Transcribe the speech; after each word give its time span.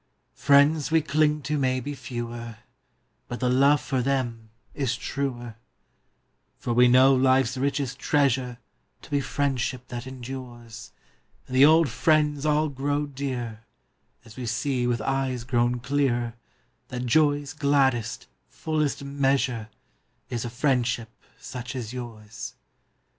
Is 0.35 0.39
a 0.41 0.43
F 0.45 0.49
riends 0.49 0.89
xv)e 0.89 1.05
clinq 1.05 1.43
to 1.43 1.59
mau 1.59 1.79
be 1.79 1.93
fe^Oer, 1.93 2.57
But 3.27 3.39
the 3.39 3.51
loOe 3.51 3.77
jor 3.87 4.01
them 4.01 4.49
is 4.73 4.97
truer; 4.97 5.57
fbr 6.59 6.85
\Oe 6.85 6.89
know 6.89 7.13
life 7.13 7.45
s 7.45 7.55
richest 7.57 7.99
treasure 7.99 8.57
To 9.03 9.11
be 9.11 9.21
friendship 9.21 9.89
that 9.89 10.07
em 10.07 10.23
dures, 10.23 10.89
And 11.45 11.55
the 11.55 11.65
old 11.65 11.85
jriends 11.85 12.45
all 12.49 12.71
qroxO 12.71 13.13
dearer 13.13 13.59
& 13.93 14.25
As 14.25 14.33
vOe 14.33 14.45
see 14.45 14.87
\oith 14.87 15.01
eues 15.07 15.43
qro\On 15.45 15.79
clearer 15.79 16.33
That 16.87 17.03
joq's 17.03 17.53
gladdest, 17.53 18.25
fullest 18.49 19.03
measure' 19.03 19.69
Is 20.31 20.43
a 20.43 20.49
friendship 20.49 21.11
such 21.39 21.75
as 21.75 21.93
Ljours. 21.93 22.53